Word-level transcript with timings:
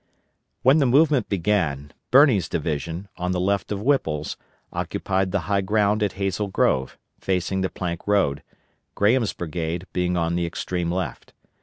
When 0.63 0.79
the 0.79 0.87
movement 0.87 1.29
began, 1.29 1.93
Birney's 2.09 2.49
division, 2.49 3.07
on 3.17 3.33
the 3.33 3.39
left 3.39 3.71
of 3.71 3.83
Whipple's, 3.83 4.35
occupied 4.73 5.31
the 5.31 5.41
high 5.41 5.61
ground 5.61 6.01
at 6.01 6.13
Hazel 6.13 6.47
Grove, 6.47 6.97
facing 7.19 7.61
the 7.61 7.69
Plank 7.69 8.07
Road, 8.07 8.41
Graham's 8.95 9.33
brigade 9.33 9.85
being 9.93 10.17
on 10.17 10.33
the 10.33 10.47
extreme 10.47 10.91
left. 10.91 11.33